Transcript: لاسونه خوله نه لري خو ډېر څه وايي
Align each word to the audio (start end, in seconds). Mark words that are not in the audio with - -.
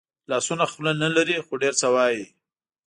لاسونه 0.29 0.65
خوله 0.71 0.91
نه 1.03 1.09
لري 1.15 1.37
خو 1.45 1.53
ډېر 1.63 1.73
څه 1.81 1.87
وايي 1.93 2.23